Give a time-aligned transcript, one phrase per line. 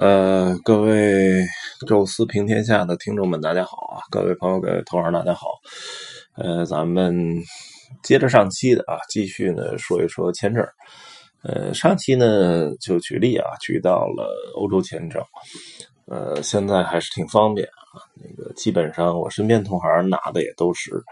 [0.00, 1.44] 呃，各位
[1.86, 4.00] 宙斯平天下的听众们，大家好啊！
[4.10, 5.48] 各位朋友，各位同行，大家好。
[6.36, 7.14] 呃，咱们
[8.02, 10.66] 接着上期的啊，继续呢说一说签证。
[11.42, 15.22] 呃，上期呢就举例啊，举到了欧洲签证。
[16.06, 17.68] 呃，现在还是挺方便。
[18.14, 21.02] 那个基本上我身边同行拿的也都是。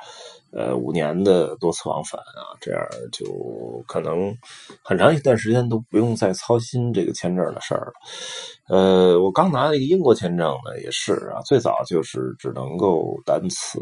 [0.51, 4.35] 呃，五年的多次往返啊，这样就可能
[4.83, 7.93] 很长一段时间都不用再操心这个签证的事儿了。
[8.67, 13.79] 呃，我刚拿了一个英国签证呢，也是啊，最早就是只能够单次，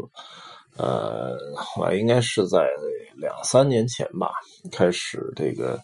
[0.75, 1.37] 呃，
[1.77, 2.67] 我应该是在
[3.15, 4.29] 两三年前吧，
[4.69, 5.79] 开始这个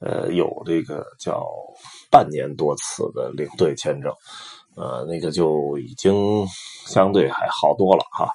[0.00, 1.48] 呃有这个叫
[2.14, 4.12] 半年多次的领队签证，
[4.76, 6.46] 呃，那个就已经
[6.86, 8.30] 相对还好多了哈。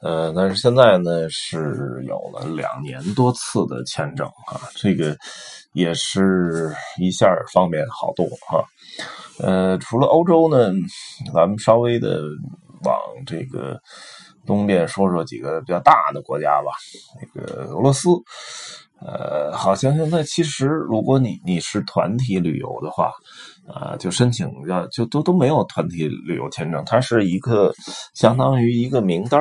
[0.00, 5.14] 呃，但是现在呢是有了两年多次的签证啊，这个
[5.74, 8.64] 也是一下方便好多哈。
[9.38, 10.72] 呃，除了欧洲呢，
[11.34, 12.22] 咱们稍微的
[12.84, 13.78] 往这个
[14.46, 16.72] 东边说说几个比较大的国家吧。
[17.20, 18.08] 那个俄罗斯，
[19.04, 23.12] 呃，好像现在其实如果你你是团体旅游的话。
[23.66, 27.72] 啊，就申请要就都都没有团体旅游签证，它是一个
[28.12, 29.40] 相当于一个名单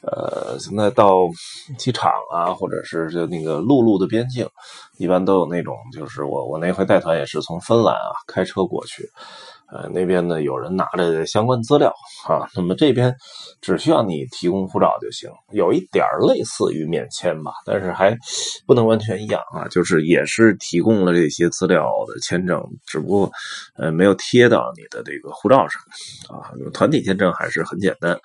[0.00, 1.28] 呃，现在到
[1.76, 4.48] 机场啊，或者是就那个陆路的边境，
[4.96, 9.06] 一般都有那种，就是我我那回带团也是从芬兰啊开车过去。
[9.72, 11.92] 呃，那边呢有人拿着相关资料
[12.28, 13.14] 啊，那么这边
[13.60, 18.16] 只需要你提供护照就行，有一点类似于免签吧，但是还
[18.66, 23.30] 不能完全一样啊，就是也是提供了这些资料的签证，只不过
[23.76, 25.80] 呃没有贴到你的这个护照上
[26.28, 26.50] 啊。
[26.72, 28.18] 团体签证还是很简单，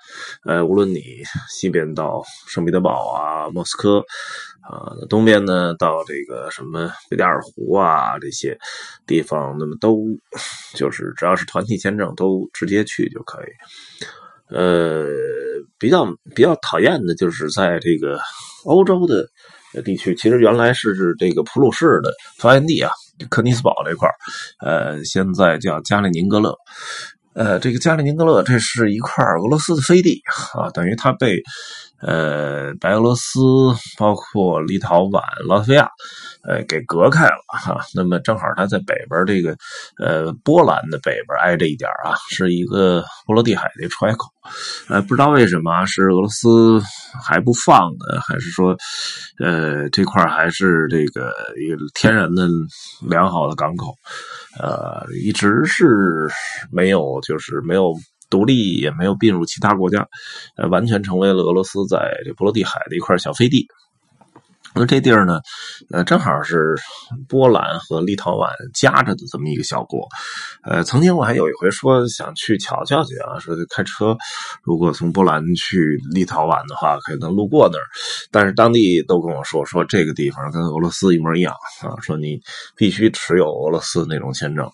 [0.45, 1.01] 呃，无论你
[1.49, 4.03] 西边到圣彼得堡啊、莫斯科。
[4.67, 8.57] 啊，东边呢，到这个什么贝加尔湖啊这些
[9.05, 9.99] 地方，那么都
[10.73, 13.45] 就是只要是团体签证，都直接去就可以。
[14.49, 15.05] 呃，
[15.77, 18.19] 比较比较讨厌的就是在这个
[18.63, 19.29] 欧洲的
[19.83, 22.89] 地区，其实原来是这个普鲁士的发源地啊，
[23.29, 24.09] 科尼斯堡这块
[24.65, 26.55] 呃，现在叫加里宁格勒。
[27.35, 30.23] 呃，这个加里宁格勒这是一块俄罗斯的飞地
[30.55, 31.39] 啊，等于它被。
[32.05, 33.39] 呃，白俄罗斯
[33.97, 35.89] 包括立陶宛、拉脱维亚，
[36.43, 37.81] 呃，给隔开了哈。
[37.95, 39.57] 那么正好它在北边这个，
[39.97, 44.27] 呃，波兰的北边挨着一点啊，是一个波罗的海的出海口。
[44.87, 46.79] 呃，不知道为什么是俄罗斯
[47.23, 48.21] 还不放呢？
[48.21, 48.77] 还是说，
[49.39, 52.47] 呃，这块还是这个一个天然的
[53.09, 53.95] 良好的港口？
[54.61, 56.27] 呃，一直是
[56.71, 57.95] 没有，就是没有。
[58.29, 60.07] 独立也没有并入其他国家，
[60.55, 63.67] 呃，完全成为了俄罗斯在这波罗的海的一块小飞地。
[64.75, 65.39] 那这地儿呢，
[65.91, 66.75] 呃，正好是
[67.29, 70.05] 波兰和立陶宛夹着的这么一个小国。
[70.63, 74.17] 呃，曾经我还有一回说想去瞧瞧去啊，说开车
[74.63, 77.85] 如果从波兰去立陶宛的话，可能路过那儿。
[78.31, 82.37] 但是当地都跟我说，说这个地方跟俄罗斯一模一样啊，说你
[82.75, 84.69] 必须持有俄罗斯那种签证，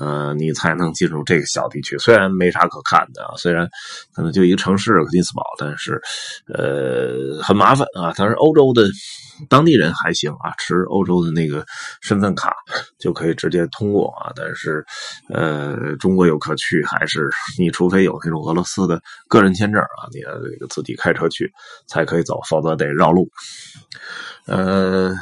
[0.00, 1.96] 呃，你才能进入这个小地区。
[1.98, 3.68] 虽然没啥可看的啊，虽然
[4.12, 6.02] 可能就一个城市克林斯堡，但是
[6.52, 8.12] 呃，很麻烦啊。
[8.16, 8.82] 但是欧洲的。
[9.48, 11.64] 当地人还行啊，持欧洲的那个
[12.00, 12.54] 身份卡
[12.98, 14.32] 就可以直接通过啊。
[14.34, 14.84] 但是，
[15.28, 17.28] 呃，中国游客去还是
[17.58, 21.52] 你除非有那种俄罗斯的个人签证啊，你这个自己开车去
[21.86, 23.28] 才可以走，否则得绕路。
[24.46, 25.14] 呃。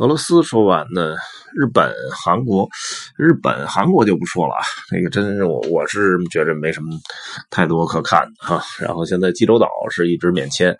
[0.00, 1.14] 俄罗斯说完呢，
[1.54, 2.66] 日本、韩国，
[3.18, 6.88] 日本、韩国就不说了啊，那个真是我我是觉着没什么
[7.50, 8.62] 太多可看的哈。
[8.78, 10.74] 然后现在济州岛是一直免签，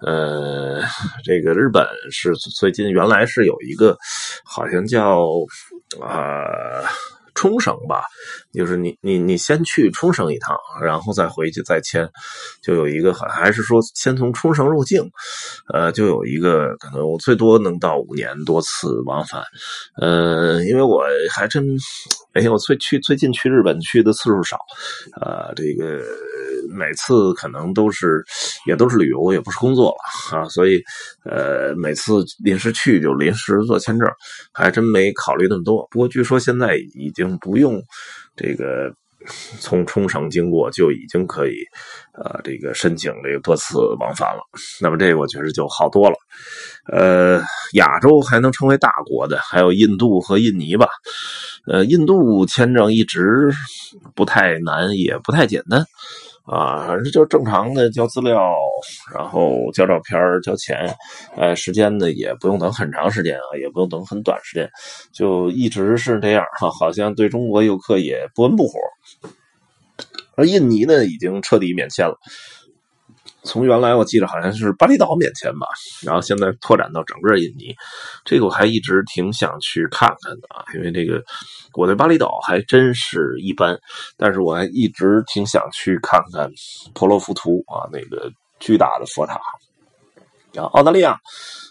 [0.00, 0.82] 呃，
[1.24, 3.96] 这个日本是最近原来是有一个
[4.44, 5.24] 好像叫
[6.02, 6.84] 啊。
[7.38, 8.02] 冲绳吧，
[8.52, 12.08] 就是你你你先去冲绳一趟，然后再回去再签，
[12.60, 15.08] 就有一个还是说先从冲绳入境，
[15.72, 19.40] 呃，就有一个可能我最多能到五年多次往返，
[20.00, 21.64] 呃，因为我还真，
[22.32, 24.58] 哎呀，我最去最近去日本去的次数少，
[25.20, 26.02] 呃，这个。
[26.72, 28.24] 每次可能都是，
[28.66, 30.82] 也都是旅游，也不是工作了啊，所以，
[31.24, 34.08] 呃，每次临时去就临时做签证，
[34.52, 35.86] 还真没考虑那么多。
[35.90, 37.80] 不过据说现在已经不用
[38.36, 38.92] 这个
[39.60, 41.56] 从冲绳经过就已经可以，
[42.14, 44.40] 呃，这个申请这个多次往返了。
[44.80, 46.16] 那么这个我觉得就好多了。
[46.92, 47.42] 呃，
[47.74, 50.86] 亚洲还能称为大国的还有印度和印尼吧。
[51.66, 53.50] 呃，印度签证一直
[54.14, 55.84] 不太难，也不太简单。
[56.50, 58.56] 啊，反正就正常的交资料，
[59.14, 60.94] 然后交照片、交钱，
[61.36, 64.70] 呃，时间呢也不用等很长时间啊，也不用等很短时间，
[65.12, 68.78] 就一直是这样哈，好像对中国游客也不温不火。
[70.36, 72.16] 而印尼呢，已经彻底免签了。
[73.44, 75.66] 从原来我记得好像是巴厘岛免签吧，
[76.02, 77.74] 然后现在拓展到整个印尼，
[78.24, 81.22] 这个我还一直挺想去看看的啊，因为这个
[81.74, 83.78] 我对巴厘岛还真是一般，
[84.16, 86.50] 但是我还一直挺想去看看
[86.94, 89.40] 婆罗浮屠啊，那个巨大的佛塔。
[90.52, 91.18] 然后澳大利亚、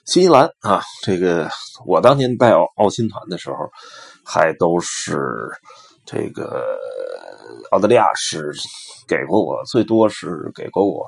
[0.06, 1.50] 新西兰啊，这个
[1.86, 3.56] 我当年带澳澳新团的时候，
[4.24, 5.18] 还都是
[6.06, 6.78] 这个
[7.72, 8.52] 澳大利亚是
[9.08, 11.08] 给过我最多是给过我。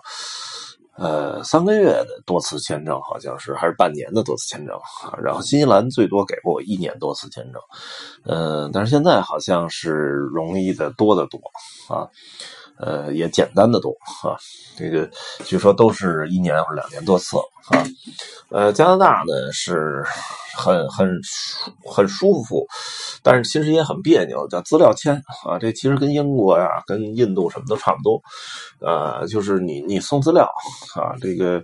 [1.01, 4.77] 呃，三个月的多次签证好像是，还是半年的多次签证。
[5.23, 7.61] 然后新西兰最多给过我一年多次签证，
[8.25, 9.91] 呃，但是现在好像是
[10.33, 11.39] 容易的多得多
[11.87, 12.03] 啊，
[12.79, 13.91] 呃，也简单的多
[14.23, 14.37] 啊。
[14.77, 15.09] 这个
[15.43, 17.83] 据说都是一年或者两年多次啊。
[18.49, 20.03] 呃，加拿大呢是
[20.57, 21.19] 很很
[21.85, 22.65] 很舒服，
[23.21, 25.59] 但是其实也很别扭，叫资料签啊。
[25.59, 28.21] 这其实跟英国呀、跟印度什么都差不多，
[28.79, 30.49] 呃，就是你你送资料
[30.95, 31.61] 啊，这个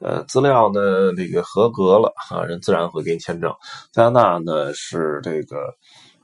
[0.00, 3.50] 呃资料呢这个合格了啊，人自然会给你签证。
[3.92, 5.56] 加拿大呢是这个。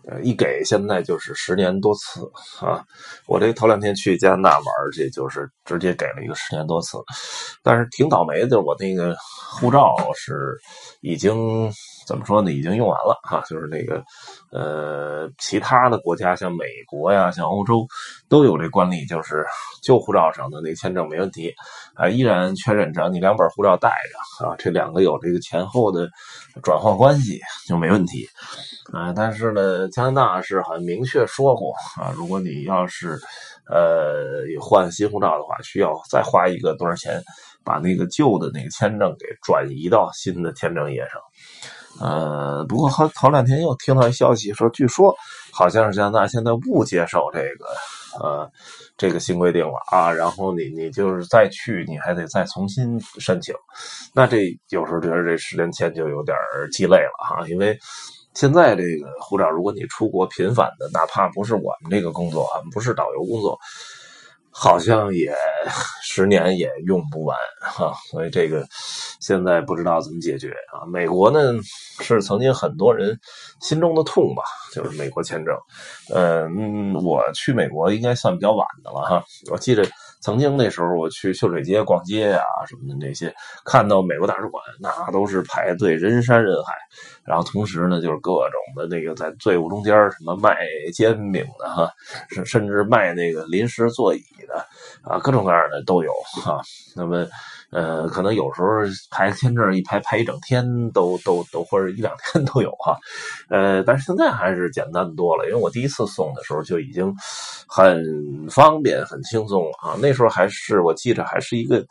[0.08, 2.20] 呃，一给现在就是十年多次
[2.60, 2.84] 啊！
[3.26, 6.99] 我这头两天去加拿大玩去，就是直接给了一个十年多次，
[7.62, 9.16] 但是挺倒霉的，我那个
[9.58, 10.58] 护照是
[11.02, 11.72] 已经
[12.12, 12.53] 怎么说呢？
[12.53, 14.05] 已经用完了哈，就是那个
[14.50, 17.87] 呃，其他的国家像美国呀、像欧洲
[18.29, 19.47] 都有这惯例，就是
[19.82, 21.50] 旧护照上的那签证没问题
[21.94, 26.06] 啊，依然确认只要你两本护照带着啊，这两个有这个前后的
[26.62, 28.29] 转换关系就没问题。
[28.93, 33.19] 啊，但是呢，加拿大是很明确说过啊，如果你要是
[33.70, 37.23] 呃换新护照的话，需要再花一个多少钱，
[37.65, 41.23] 把那个旧的那个签证给转移到新的签证页上。
[42.00, 45.15] 呃，不过好头两天又听到一消息说，据说
[45.53, 48.50] 好像是加拿大现在不接受这个呃
[48.97, 53.55] 这个新规定了啊，然后你你就是再去，你还得再重新申请。
[54.15, 56.37] 那这有时候觉得这十年前就有点
[56.73, 57.79] 鸡肋了哈，因为。
[58.35, 63.59] 现在这个护照，如果你出国频繁的，哪怕不是我们这个工作，不是导游工作，
[64.52, 65.34] 好像也
[66.04, 67.93] 十年也用不完哈。
[68.10, 68.66] 所以这个
[69.20, 70.87] 现在不知道怎么解决啊。
[70.87, 71.40] 美国呢
[72.00, 73.19] 是曾经很多人
[73.60, 75.56] 心中的痛吧，就是美国签证。
[76.14, 79.25] 嗯，我去美国应该算比较晚的了哈。
[79.50, 79.84] 我记得。
[80.22, 83.34] 曾经那时候我去秀水街逛街啊什么的那些，
[83.64, 86.72] 看到美国大使馆那都是排队人山人海，
[87.24, 90.56] 然后同时呢就是各种的那个在队伍中间什么卖
[90.94, 91.90] 煎饼的哈，
[92.30, 94.64] 甚甚至卖那个临时座椅的
[95.02, 96.10] 啊，各种各样的都有
[96.42, 96.62] 哈。
[96.96, 97.26] 那么。
[97.72, 98.69] 呃，可能有时候
[99.10, 102.98] 排签证一排排一整天都都都或者一两天都有哈，
[103.48, 107.12] 呃，但是现在还是简单多了，因为我第一次送的时候就已经
[107.66, 107.98] 很
[108.50, 111.82] 方便很轻松了啊，那时候还是我记着还是一个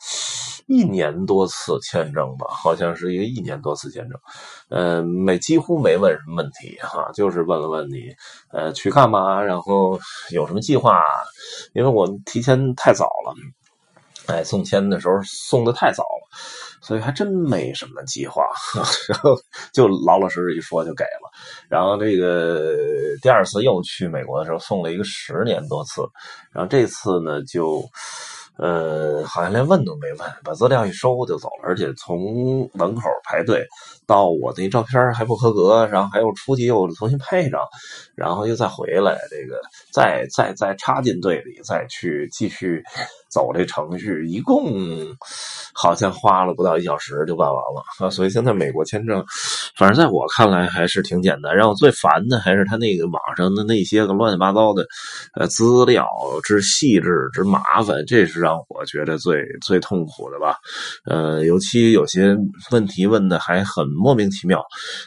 [0.67, 4.19] 一年多次签证吧，好像是一个一年多次签证，
[4.69, 8.13] 呃，没几乎没问什么问题哈，就是问了问你
[8.51, 9.99] 呃去干嘛，然后
[10.29, 11.01] 有什么计划，
[11.73, 13.33] 因为我提前太早了。
[14.27, 16.27] 哎，送签的时候送的太早了，
[16.81, 18.44] 所以还真没什么计划，
[19.09, 19.35] 然后
[19.73, 21.31] 就老老实实一说就给了。
[21.69, 22.75] 然后这个
[23.21, 26.01] 第二次又去美国的时候送了一个十年多次，
[26.53, 27.84] 然后这次呢就。
[28.58, 33.65] 呃，好像连问都没问，把资料一收就走了，而且从门口排队
[34.05, 37.62] 到我那照片还不合格，然后还要出去又重新拍一张，
[38.13, 39.60] 然后又再回来，这个
[39.91, 42.84] 再再再插进队里，再去继续
[43.29, 45.08] 走这程序，一共
[45.74, 48.10] 好像花了不到一小时就办完了啊！
[48.12, 49.25] 所以现在美国签证，
[49.75, 51.55] 反正在我看来还是挺简单。
[51.55, 54.86] 让我最烦的还是他那个网上的那些个乱七八糟的
[55.34, 56.05] 呃资料
[56.43, 58.40] 之细致之麻烦，这是。
[58.41, 60.57] 让我觉得最最痛苦的吧，
[61.05, 62.36] 呃，尤其有些
[62.71, 64.62] 问题问的还很莫名其妙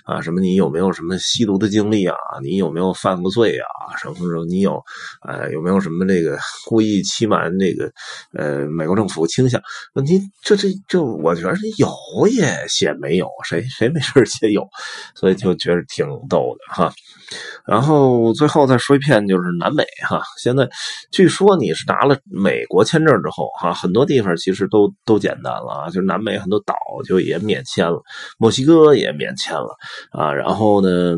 [0.04, 2.16] 啊，什么你有没有什么吸毒的经历啊？
[2.42, 3.96] 你有没有犯过罪啊？
[3.98, 4.80] 什么时候你有
[5.26, 7.90] 呃有没有什么这个 故意欺瞒这个
[8.32, 9.60] 呃美国政府倾向？
[9.94, 14.68] 问题这这这，我觉得有也写没有，谁谁没事写有，
[15.14, 16.92] 所以就觉得挺逗的哈。
[17.66, 20.68] 然后最后再说一遍，就是南美哈，现在
[21.10, 23.14] 据说你是拿了美国签证。
[23.14, 26.74] 之后哈，很多地方其实都都简单了啊，就是南美很多岛
[27.06, 28.02] 就也免签了，
[28.38, 29.74] 墨西哥也免签了
[30.10, 30.30] 啊。
[30.30, 31.14] 然后呢，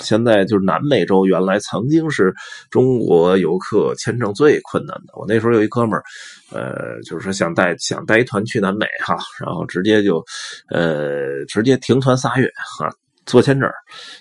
[0.00, 2.34] 现在就是南美洲原来曾经是
[2.70, 5.12] 中国游客签证最困难的。
[5.14, 6.02] 我那时候有一哥们儿，
[6.50, 10.24] 呃，就是说想带想带一团去南美哈，然后直接就
[10.70, 12.50] 呃直接停团仨月
[12.80, 12.90] 哈。
[13.26, 13.68] 做签证，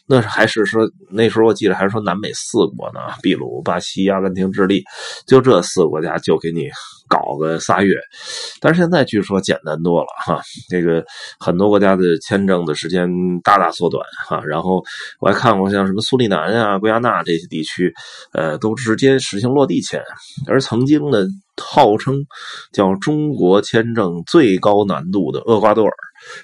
[0.07, 0.81] 那还是说
[1.11, 4.83] 那时候我记得还是说南美四国呢，秘鲁、巴西、阿根廷、智利，
[5.27, 6.67] 就这四个国家就给你
[7.07, 7.95] 搞个仨月。
[8.59, 11.05] 但是现在据说简单多了哈，这个
[11.39, 13.07] 很多国家的签证的时间
[13.43, 14.41] 大大缩短哈。
[14.43, 14.83] 然后
[15.19, 17.93] 我还看过像什么苏里南啊、圭亚那这些地区，
[18.33, 20.01] 呃，都直接实行落地签。
[20.47, 21.19] 而曾经呢，
[21.61, 22.25] 号称
[22.73, 25.91] 叫中国签证最高难度的厄瓜多尔。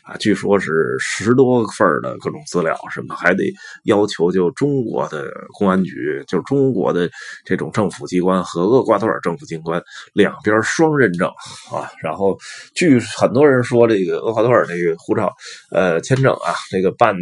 [0.03, 3.43] 啊，据说是十多份的各种资料，什么还得
[3.85, 7.09] 要求就中国的公安局，就中国的
[7.45, 9.81] 这种政府机关和厄瓜多尔政府机关
[10.13, 11.27] 两边双认证
[11.71, 11.89] 啊。
[12.01, 12.37] 然后
[12.75, 15.31] 据很多人说，这个厄瓜多尔这个护照
[15.71, 17.15] 呃签证啊，这个办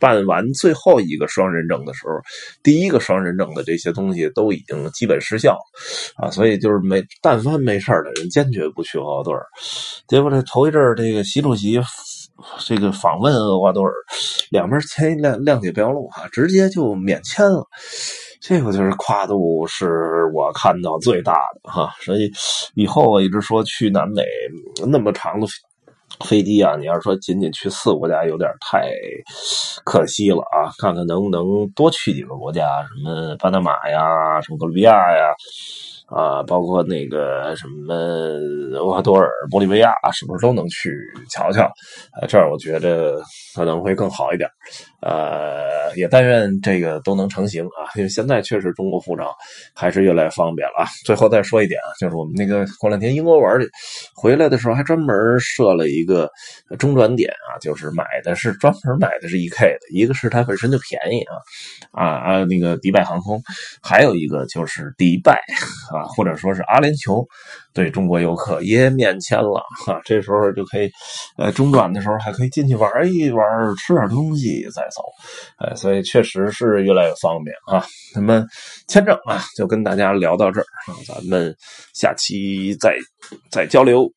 [0.00, 2.14] 办完最后一个双认证的时候，
[2.62, 5.58] 第一个双认证的这些东西都已经基本失效
[6.16, 9.44] 啊，所以就是没但凡没事的人坚决不去厄瓜多尔。
[10.06, 11.22] 结果这头一阵这个。
[11.38, 11.80] 习主席
[12.66, 13.92] 这个访问厄瓜多尔，
[14.50, 17.64] 两边签一谅谅解备忘录哈，直接就免签了。
[18.40, 21.92] 这个就是跨度是我看到最大的哈。
[22.00, 22.30] 所以
[22.74, 24.22] 以后我一直说去南美
[24.86, 25.46] 那么长的
[26.24, 28.88] 飞机啊，你要说仅仅去四个国家有点太
[29.84, 30.70] 可惜了啊。
[30.78, 35.34] 看看能不能多去几个国家，什么巴拿马呀，什么哥伦比亚呀。
[36.08, 37.94] 啊，包括那个什么
[38.74, 40.90] 厄瓜多尔、玻利维亚，是不是都能去
[41.30, 41.70] 瞧瞧？
[42.20, 43.20] 呃，这儿我觉得
[43.54, 44.48] 可能会更好一点。
[45.00, 49.34] 呃，也但愿这个都能成型啊，因为现在确实中国护照
[49.74, 50.88] 还是越来越方便了啊。
[51.04, 53.68] 最后再说一点啊，就是我们那个过两天英国玩去，
[54.14, 56.28] 回来的时候还专门设了一个
[56.78, 61.36] 中转点啊，就是买的是专门买的是 E K 的，一个是它本身就便宜啊，
[61.92, 63.40] 啊啊那个迪拜航空，
[63.82, 65.40] 还有一个就是迪拜
[65.92, 65.97] 啊。
[66.04, 67.26] 或者说是阿联酋
[67.72, 70.90] 对中国游客也免签了哈，这时候就可以，
[71.36, 73.44] 呃，中转的时候还可以进去玩一玩，
[73.76, 75.02] 吃点东西再走，
[75.58, 77.84] 哎，所以确实是越来越方便啊。
[78.14, 78.44] 那么
[78.88, 80.66] 签证啊，就跟大家聊到这儿，
[81.06, 81.54] 咱们
[81.94, 82.96] 下期再
[83.50, 84.10] 再交流。